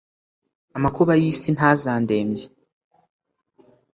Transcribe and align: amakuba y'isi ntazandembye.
amakuba 0.77 1.13
y'isi 1.21 1.49
ntazandembye. 1.55 2.45